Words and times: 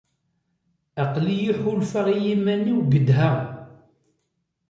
Aql-iyi 1.03 1.53
ḥulfaɣ 1.61 2.07
i 2.09 2.17
yiman-iw 2.25 2.79
gedha. 2.91 3.31